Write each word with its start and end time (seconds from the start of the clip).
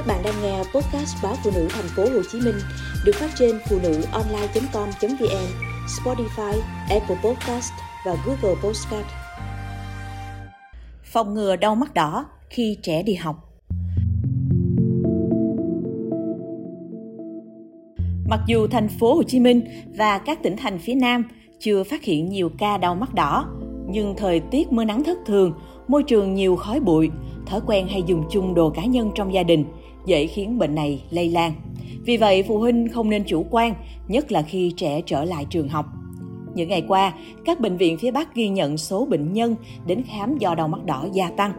Các 0.00 0.06
bạn 0.06 0.22
đang 0.24 0.42
nghe 0.42 0.58
podcast 0.58 1.16
báo 1.22 1.34
phụ 1.44 1.50
nữ 1.54 1.68
thành 1.70 1.84
phố 1.96 2.02
Hồ 2.02 2.22
Chí 2.32 2.40
Minh 2.40 2.54
được 3.04 3.12
phát 3.14 3.30
trên 3.38 3.58
phụ 3.68 3.78
nữ 3.82 4.02
online.com.vn, 4.12 5.46
Spotify, 5.86 6.60
Apple 6.88 7.16
Podcast 7.24 7.72
và 8.06 8.16
Google 8.26 8.60
Podcast. 8.62 9.06
Phòng 11.04 11.34
ngừa 11.34 11.56
đau 11.56 11.74
mắt 11.74 11.94
đỏ 11.94 12.24
khi 12.50 12.76
trẻ 12.82 13.02
đi 13.02 13.14
học. 13.14 13.36
Mặc 18.28 18.40
dù 18.46 18.66
thành 18.66 18.88
phố 18.88 19.14
Hồ 19.14 19.22
Chí 19.22 19.40
Minh 19.40 19.62
và 19.96 20.18
các 20.18 20.42
tỉnh 20.42 20.56
thành 20.56 20.78
phía 20.78 20.94
Nam 20.94 21.24
chưa 21.58 21.84
phát 21.84 22.02
hiện 22.02 22.28
nhiều 22.28 22.50
ca 22.58 22.78
đau 22.78 22.94
mắt 22.94 23.14
đỏ, 23.14 23.46
nhưng 23.88 24.14
thời 24.16 24.40
tiết 24.40 24.72
mưa 24.72 24.84
nắng 24.84 25.04
thất 25.04 25.18
thường, 25.26 25.52
môi 25.88 26.02
trường 26.02 26.34
nhiều 26.34 26.56
khói 26.56 26.80
bụi, 26.80 27.10
thói 27.46 27.60
quen 27.66 27.88
hay 27.88 28.02
dùng 28.06 28.24
chung 28.30 28.54
đồ 28.54 28.70
cá 28.70 28.84
nhân 28.84 29.10
trong 29.14 29.34
gia 29.34 29.42
đình 29.42 29.64
dễ 30.06 30.26
khiến 30.26 30.58
bệnh 30.58 30.74
này 30.74 31.02
lây 31.10 31.28
lan. 31.28 31.52
Vì 32.04 32.16
vậy, 32.16 32.42
phụ 32.42 32.58
huynh 32.58 32.88
không 32.88 33.10
nên 33.10 33.24
chủ 33.26 33.46
quan, 33.50 33.74
nhất 34.08 34.32
là 34.32 34.42
khi 34.42 34.72
trẻ 34.76 35.00
trở 35.06 35.24
lại 35.24 35.46
trường 35.50 35.68
học. 35.68 35.86
Những 36.54 36.68
ngày 36.68 36.84
qua, 36.88 37.14
các 37.44 37.60
bệnh 37.60 37.76
viện 37.76 37.98
phía 37.98 38.10
Bắc 38.10 38.34
ghi 38.34 38.48
nhận 38.48 38.76
số 38.76 39.06
bệnh 39.06 39.32
nhân 39.32 39.56
đến 39.86 40.02
khám 40.02 40.38
do 40.38 40.54
đau 40.54 40.68
mắt 40.68 40.84
đỏ 40.84 41.06
gia 41.12 41.30
tăng. 41.30 41.52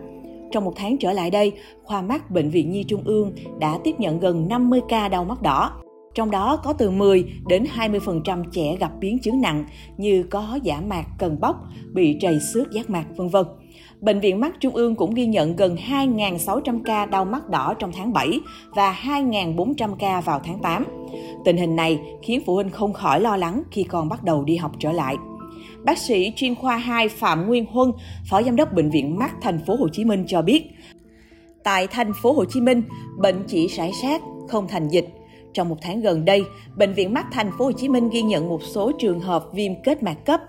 Trong 0.51 0.65
một 0.65 0.73
tháng 0.75 0.97
trở 0.97 1.13
lại 1.13 1.31
đây, 1.31 1.51
khoa 1.83 2.01
mắt 2.01 2.31
Bệnh 2.31 2.49
viện 2.49 2.71
Nhi 2.71 2.83
Trung 2.83 3.01
ương 3.05 3.31
đã 3.59 3.79
tiếp 3.83 3.95
nhận 3.99 4.19
gần 4.19 4.47
50 4.49 4.81
ca 4.89 5.07
đau 5.07 5.25
mắt 5.25 5.41
đỏ. 5.41 5.80
Trong 6.15 6.31
đó 6.31 6.57
có 6.63 6.73
từ 6.73 6.89
10 6.89 7.25
đến 7.47 7.65
20% 7.75 8.43
trẻ 8.51 8.75
gặp 8.79 8.91
biến 8.99 9.19
chứng 9.19 9.41
nặng 9.41 9.65
như 9.97 10.23
có 10.23 10.59
giả 10.63 10.81
mạc 10.81 11.05
cần 11.19 11.39
bóc, 11.39 11.55
bị 11.93 12.17
trầy 12.21 12.39
xước 12.39 12.71
giác 12.71 12.89
mạc 12.89 13.05
vân 13.15 13.29
vân. 13.29 13.45
Bệnh 14.01 14.19
viện 14.19 14.39
Mắt 14.39 14.55
Trung 14.59 14.75
ương 14.75 14.95
cũng 14.95 15.13
ghi 15.13 15.25
nhận 15.25 15.55
gần 15.55 15.75
2.600 15.75 16.81
ca 16.85 17.05
đau 17.05 17.25
mắt 17.25 17.49
đỏ 17.49 17.73
trong 17.79 17.91
tháng 17.91 18.13
7 18.13 18.39
và 18.75 18.97
2.400 19.03 19.95
ca 19.95 20.21
vào 20.21 20.41
tháng 20.43 20.59
8. 20.61 20.85
Tình 21.45 21.57
hình 21.57 21.75
này 21.75 21.99
khiến 22.23 22.41
phụ 22.45 22.55
huynh 22.55 22.69
không 22.69 22.93
khỏi 22.93 23.21
lo 23.21 23.37
lắng 23.37 23.63
khi 23.71 23.83
con 23.83 24.09
bắt 24.09 24.23
đầu 24.23 24.43
đi 24.43 24.55
học 24.55 24.71
trở 24.79 24.91
lại. 24.91 25.15
Bác 25.85 25.97
sĩ 25.97 26.33
chuyên 26.35 26.55
khoa 26.55 26.77
2 26.77 27.09
Phạm 27.09 27.47
Nguyên 27.47 27.65
Huân, 27.65 27.91
Phó 28.29 28.43
Giám 28.43 28.55
đốc 28.55 28.73
Bệnh 28.73 28.89
viện 28.89 29.15
Mắt 29.19 29.31
Thành 29.41 29.59
phố 29.67 29.75
Hồ 29.75 29.87
Chí 29.91 30.05
Minh 30.05 30.23
cho 30.27 30.41
biết, 30.41 30.63
tại 31.63 31.87
Thành 31.87 32.11
phố 32.21 32.33
Hồ 32.33 32.45
Chí 32.45 32.61
Minh, 32.61 32.83
bệnh 33.17 33.43
chỉ 33.47 33.67
rải 33.67 33.91
sát, 34.01 34.21
không 34.47 34.67
thành 34.67 34.87
dịch. 34.87 35.20
Trong 35.53 35.69
một 35.69 35.77
tháng 35.81 36.01
gần 36.01 36.25
đây, 36.25 36.43
Bệnh 36.75 36.93
viện 36.93 37.13
Mắt 37.13 37.25
Thành 37.31 37.51
phố 37.57 37.65
Hồ 37.65 37.71
Chí 37.71 37.89
Minh 37.89 38.09
ghi 38.09 38.21
nhận 38.21 38.49
một 38.49 38.61
số 38.63 38.91
trường 38.99 39.19
hợp 39.19 39.45
viêm 39.53 39.71
kết 39.83 40.03
mạc 40.03 40.25
cấp, 40.25 40.41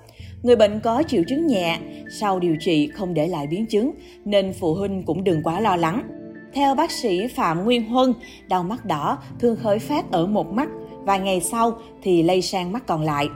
Người 0.43 0.57
bệnh 0.57 0.81
có 0.81 1.03
triệu 1.09 1.23
chứng 1.29 1.47
nhẹ, 1.47 1.79
sau 2.21 2.41
điều 2.41 2.57
trị 2.61 2.89
không 2.89 3.15
để 3.15 3.29
lại 3.29 3.47
biến 3.47 3.67
chứng, 3.67 3.91
nên 4.25 4.53
phụ 4.53 4.75
huynh 4.75 5.03
cũng 5.03 5.25
đừng 5.25 5.43
quá 5.43 5.61
lo 5.61 5.77
lắng. 5.77 6.03
Theo 6.55 6.75
bác 6.75 6.91
sĩ 6.91 7.27
Phạm 7.27 7.65
Nguyên 7.65 7.89
Huân, 7.89 8.15
đau 8.49 8.63
mắt 8.63 8.85
đỏ 8.85 9.19
thường 9.41 9.57
khởi 9.63 9.79
phát 9.79 10.11
ở 10.13 10.27
một 10.27 10.53
mắt, 10.53 10.69
vài 11.05 11.21
ngày 11.21 11.41
sau 11.41 11.79
thì 12.03 12.23
lây 12.23 12.43
sang 12.43 12.73
mắt 12.73 12.87
còn 12.87 13.03
lại. 13.03 13.29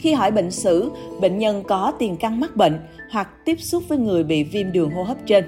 Khi 0.00 0.12
hỏi 0.12 0.30
bệnh 0.30 0.50
sử, 0.50 0.90
bệnh 1.20 1.38
nhân 1.38 1.62
có 1.68 1.92
tiền 1.98 2.16
căn 2.16 2.40
mắc 2.40 2.56
bệnh 2.56 2.80
hoặc 3.10 3.28
tiếp 3.44 3.60
xúc 3.60 3.82
với 3.88 3.98
người 3.98 4.24
bị 4.24 4.44
viêm 4.44 4.72
đường 4.72 4.90
hô 4.90 5.02
hấp 5.02 5.26
trên. 5.26 5.44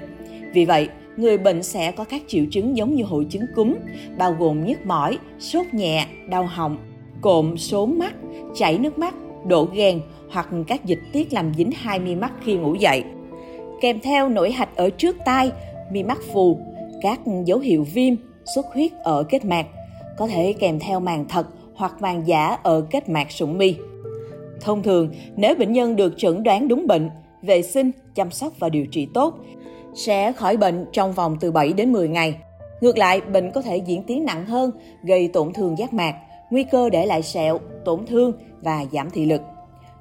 Vì 0.53 0.65
vậy, 0.65 0.89
người 1.17 1.37
bệnh 1.37 1.63
sẽ 1.63 1.91
có 1.91 2.03
các 2.03 2.21
triệu 2.27 2.45
chứng 2.51 2.77
giống 2.77 2.95
như 2.95 3.03
hội 3.03 3.25
chứng 3.29 3.45
cúm, 3.55 3.75
bao 4.17 4.35
gồm 4.39 4.65
nhức 4.65 4.85
mỏi, 4.85 5.17
sốt 5.39 5.65
nhẹ, 5.71 6.07
đau 6.29 6.45
họng, 6.45 6.77
cộm, 7.21 7.57
sốn 7.57 7.99
mắt, 7.99 8.13
chảy 8.55 8.77
nước 8.77 8.97
mắt, 8.97 9.15
đổ 9.47 9.67
ghen 9.73 10.01
hoặc 10.31 10.49
các 10.67 10.85
dịch 10.85 10.99
tiết 11.13 11.33
làm 11.33 11.53
dính 11.53 11.71
hai 11.71 11.99
mi 11.99 12.15
mắt 12.15 12.31
khi 12.43 12.55
ngủ 12.55 12.75
dậy. 12.75 13.03
Kèm 13.81 13.99
theo 13.99 14.29
nổi 14.29 14.51
hạch 14.51 14.75
ở 14.75 14.89
trước 14.89 15.15
tai, 15.25 15.51
mi 15.91 16.03
mắt 16.03 16.19
phù, 16.33 16.59
các 17.01 17.19
dấu 17.45 17.59
hiệu 17.59 17.85
viêm, 17.93 18.13
xuất 18.55 18.65
huyết 18.73 18.91
ở 19.03 19.23
kết 19.23 19.45
mạc, 19.45 19.65
có 20.17 20.27
thể 20.27 20.53
kèm 20.53 20.79
theo 20.79 20.99
màng 20.99 21.25
thật 21.29 21.47
hoặc 21.75 22.01
màng 22.01 22.27
giả 22.27 22.57
ở 22.63 22.85
kết 22.89 23.09
mạc 23.09 23.31
sụn 23.31 23.57
mi. 23.57 23.75
Thông 24.61 24.83
thường, 24.83 25.09
nếu 25.35 25.55
bệnh 25.55 25.73
nhân 25.73 25.95
được 25.95 26.13
chẩn 26.17 26.43
đoán 26.43 26.67
đúng 26.67 26.87
bệnh, 26.87 27.09
vệ 27.41 27.61
sinh, 27.61 27.91
chăm 28.15 28.31
sóc 28.31 28.53
và 28.59 28.69
điều 28.69 28.85
trị 28.85 29.07
tốt, 29.13 29.39
sẽ 29.95 30.31
khỏi 30.31 30.57
bệnh 30.57 30.85
trong 30.91 31.13
vòng 31.13 31.37
từ 31.39 31.51
7 31.51 31.73
đến 31.73 31.91
10 31.91 32.07
ngày. 32.07 32.37
Ngược 32.81 32.97
lại, 32.97 33.21
bệnh 33.21 33.51
có 33.51 33.61
thể 33.61 33.77
diễn 33.77 34.03
tiến 34.03 34.25
nặng 34.25 34.45
hơn, 34.45 34.71
gây 35.03 35.27
tổn 35.27 35.53
thương 35.53 35.77
giác 35.77 35.93
mạc, 35.93 36.15
nguy 36.49 36.63
cơ 36.63 36.89
để 36.89 37.05
lại 37.05 37.21
sẹo, 37.21 37.59
tổn 37.85 38.05
thương 38.05 38.33
và 38.61 38.85
giảm 38.91 39.09
thị 39.09 39.25
lực. 39.25 39.41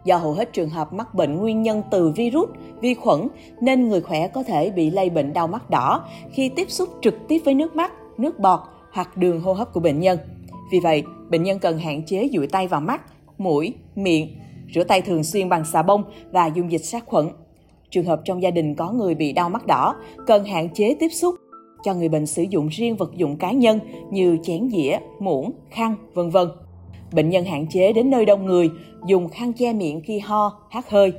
Do 0.04 0.16
hầu 0.16 0.32
hết 0.32 0.52
trường 0.52 0.68
hợp 0.68 0.92
mắc 0.92 1.14
bệnh 1.14 1.36
nguyên 1.36 1.62
nhân 1.62 1.82
từ 1.90 2.12
virus, 2.16 2.48
vi 2.80 2.94
khuẩn 2.94 3.28
nên 3.60 3.88
người 3.88 4.00
khỏe 4.00 4.28
có 4.28 4.42
thể 4.42 4.70
bị 4.70 4.90
lây 4.90 5.10
bệnh 5.10 5.32
đau 5.32 5.46
mắt 5.46 5.70
đỏ 5.70 6.08
khi 6.32 6.48
tiếp 6.48 6.70
xúc 6.70 6.88
trực 7.02 7.14
tiếp 7.28 7.38
với 7.44 7.54
nước 7.54 7.76
mắt, 7.76 7.92
nước 8.18 8.38
bọt 8.38 8.60
hoặc 8.92 9.16
đường 9.16 9.40
hô 9.40 9.52
hấp 9.52 9.72
của 9.72 9.80
bệnh 9.80 10.00
nhân. 10.00 10.18
Vì 10.72 10.78
vậy, 10.80 11.04
bệnh 11.30 11.42
nhân 11.42 11.58
cần 11.58 11.78
hạn 11.78 12.02
chế 12.06 12.28
dụi 12.32 12.46
tay 12.46 12.68
vào 12.68 12.80
mắt, 12.80 13.02
mũi, 13.38 13.74
miệng, 13.94 14.28
rửa 14.74 14.84
tay 14.84 15.02
thường 15.02 15.24
xuyên 15.24 15.48
bằng 15.48 15.64
xà 15.64 15.82
bông 15.82 16.04
và 16.30 16.46
dung 16.46 16.72
dịch 16.72 16.84
sát 16.84 17.06
khuẩn. 17.06 17.28
Trường 17.92 18.04
hợp 18.04 18.20
trong 18.24 18.42
gia 18.42 18.50
đình 18.50 18.74
có 18.74 18.92
người 18.92 19.14
bị 19.14 19.32
đau 19.32 19.50
mắt 19.50 19.66
đỏ, 19.66 19.94
cần 20.26 20.44
hạn 20.44 20.68
chế 20.74 20.94
tiếp 21.00 21.08
xúc 21.08 21.34
cho 21.82 21.94
người 21.94 22.08
bệnh 22.08 22.26
sử 22.26 22.42
dụng 22.42 22.68
riêng 22.68 22.96
vật 22.96 23.12
dụng 23.16 23.36
cá 23.36 23.52
nhân 23.52 23.80
như 24.10 24.38
chén 24.42 24.68
dĩa, 24.68 24.98
muỗng, 25.20 25.52
khăn, 25.70 25.94
vân 26.14 26.30
vân. 26.30 26.48
Bệnh 27.12 27.30
nhân 27.30 27.44
hạn 27.44 27.66
chế 27.66 27.92
đến 27.92 28.10
nơi 28.10 28.24
đông 28.24 28.46
người, 28.46 28.70
dùng 29.06 29.28
khăn 29.28 29.52
che 29.52 29.72
miệng 29.72 30.00
khi 30.04 30.18
ho, 30.18 30.52
hát 30.70 30.90
hơi. 30.90 31.12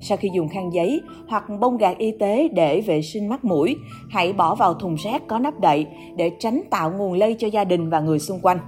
Sau 0.00 0.16
khi 0.16 0.28
dùng 0.34 0.48
khăn 0.48 0.72
giấy 0.72 1.00
hoặc 1.28 1.44
bông 1.60 1.76
gạc 1.76 1.98
y 1.98 2.10
tế 2.10 2.48
để 2.48 2.80
vệ 2.80 3.02
sinh 3.02 3.28
mắt 3.28 3.44
mũi, 3.44 3.76
hãy 4.10 4.32
bỏ 4.32 4.54
vào 4.54 4.74
thùng 4.74 4.94
rác 4.94 5.26
có 5.26 5.38
nắp 5.38 5.60
đậy 5.60 5.86
để 6.16 6.30
tránh 6.38 6.62
tạo 6.70 6.92
nguồn 6.92 7.12
lây 7.12 7.36
cho 7.38 7.48
gia 7.48 7.64
đình 7.64 7.90
và 7.90 8.00
người 8.00 8.18
xung 8.18 8.40
quanh. 8.42 8.58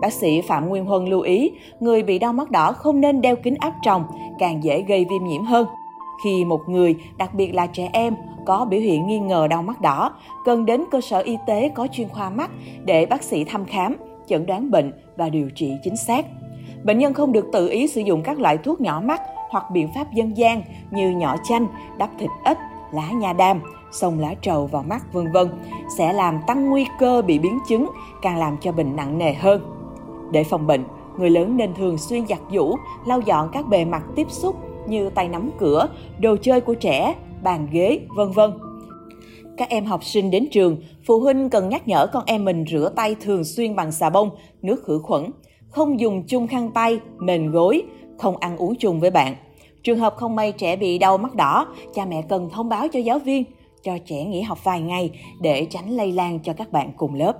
Bác 0.00 0.12
sĩ 0.12 0.40
Phạm 0.40 0.68
Nguyên 0.68 0.84
Huân 0.84 1.04
lưu 1.04 1.20
ý, 1.20 1.50
người 1.80 2.02
bị 2.02 2.18
đau 2.18 2.32
mắt 2.32 2.50
đỏ 2.50 2.72
không 2.72 3.00
nên 3.00 3.20
đeo 3.20 3.36
kính 3.36 3.54
áp 3.58 3.74
tròng, 3.82 4.04
càng 4.38 4.64
dễ 4.64 4.82
gây 4.82 5.06
viêm 5.10 5.24
nhiễm 5.24 5.42
hơn. 5.44 5.66
Khi 6.24 6.44
một 6.44 6.68
người, 6.68 6.96
đặc 7.18 7.34
biệt 7.34 7.54
là 7.54 7.66
trẻ 7.66 7.90
em, 7.92 8.14
có 8.46 8.64
biểu 8.64 8.80
hiện 8.80 9.06
nghi 9.06 9.18
ngờ 9.18 9.46
đau 9.46 9.62
mắt 9.62 9.80
đỏ, 9.80 10.12
cần 10.44 10.66
đến 10.66 10.84
cơ 10.90 11.00
sở 11.00 11.18
y 11.18 11.36
tế 11.46 11.68
có 11.68 11.86
chuyên 11.92 12.08
khoa 12.08 12.30
mắt 12.30 12.50
để 12.84 13.06
bác 13.06 13.22
sĩ 13.22 13.44
thăm 13.44 13.64
khám, 13.64 13.96
chẩn 14.26 14.46
đoán 14.46 14.70
bệnh 14.70 14.92
và 15.16 15.28
điều 15.28 15.50
trị 15.50 15.72
chính 15.84 15.96
xác. 15.96 16.26
Bệnh 16.84 16.98
nhân 16.98 17.14
không 17.14 17.32
được 17.32 17.46
tự 17.52 17.68
ý 17.68 17.86
sử 17.86 18.00
dụng 18.00 18.22
các 18.22 18.40
loại 18.40 18.58
thuốc 18.58 18.80
nhỏ 18.80 19.02
mắt 19.04 19.22
hoặc 19.50 19.64
biện 19.72 19.88
pháp 19.94 20.12
dân 20.12 20.36
gian 20.36 20.62
như 20.90 21.10
nhỏ 21.10 21.36
chanh, 21.44 21.66
đắp 21.98 22.10
thịt 22.18 22.30
ếch, 22.44 22.58
lá 22.92 23.10
nha 23.10 23.32
đam, 23.32 23.60
xông 23.92 24.18
lá 24.18 24.34
trầu 24.40 24.66
vào 24.66 24.82
mắt 24.82 25.12
vân 25.12 25.32
vân 25.32 25.48
sẽ 25.96 26.12
làm 26.12 26.40
tăng 26.46 26.70
nguy 26.70 26.86
cơ 26.98 27.22
bị 27.22 27.38
biến 27.38 27.58
chứng, 27.68 27.90
càng 28.22 28.38
làm 28.38 28.56
cho 28.60 28.72
bệnh 28.72 28.96
nặng 28.96 29.18
nề 29.18 29.34
hơn. 29.34 29.62
Để 30.30 30.44
phòng 30.44 30.66
bệnh, 30.66 30.84
người 31.18 31.30
lớn 31.30 31.56
nên 31.56 31.74
thường 31.74 31.98
xuyên 31.98 32.26
giặt 32.26 32.40
giũ, 32.52 32.76
lau 33.06 33.20
dọn 33.20 33.48
các 33.52 33.68
bề 33.68 33.84
mặt 33.84 34.02
tiếp 34.16 34.26
xúc 34.30 34.56
như 34.88 35.10
tay 35.10 35.28
nắm 35.28 35.50
cửa, 35.58 35.88
đồ 36.18 36.36
chơi 36.42 36.60
của 36.60 36.74
trẻ, 36.74 37.14
bàn 37.42 37.68
ghế, 37.72 38.00
vân 38.16 38.30
vân 38.30 38.50
các 39.56 39.68
em 39.68 39.84
học 39.84 40.04
sinh 40.04 40.30
đến 40.30 40.48
trường, 40.50 40.76
phụ 41.06 41.20
huynh 41.20 41.50
cần 41.50 41.68
nhắc 41.68 41.88
nhở 41.88 42.06
con 42.06 42.22
em 42.26 42.44
mình 42.44 42.64
rửa 42.70 42.92
tay 42.96 43.16
thường 43.20 43.44
xuyên 43.44 43.76
bằng 43.76 43.92
xà 43.92 44.10
bông, 44.10 44.30
nước 44.62 44.84
khử 44.84 44.98
khuẩn, 44.98 45.30
không 45.68 46.00
dùng 46.00 46.22
chung 46.26 46.46
khăn 46.46 46.70
tay, 46.74 47.00
mền 47.18 47.50
gối, 47.50 47.82
không 48.18 48.36
ăn 48.36 48.56
uống 48.56 48.74
chung 48.74 49.00
với 49.00 49.10
bạn. 49.10 49.36
Trường 49.82 49.98
hợp 49.98 50.14
không 50.16 50.36
may 50.36 50.52
trẻ 50.52 50.76
bị 50.76 50.98
đau 50.98 51.18
mắt 51.18 51.34
đỏ, 51.34 51.66
cha 51.94 52.04
mẹ 52.04 52.22
cần 52.28 52.50
thông 52.52 52.68
báo 52.68 52.88
cho 52.92 53.00
giáo 53.00 53.18
viên, 53.18 53.44
cho 53.82 53.98
trẻ 54.06 54.24
nghỉ 54.24 54.40
học 54.40 54.64
vài 54.64 54.80
ngày 54.80 55.10
để 55.40 55.66
tránh 55.70 55.90
lây 55.90 56.12
lan 56.12 56.38
cho 56.40 56.52
các 56.52 56.72
bạn 56.72 56.92
cùng 56.96 57.14
lớp. 57.14 57.38